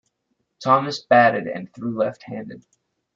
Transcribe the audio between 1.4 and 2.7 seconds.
and threw left-handed.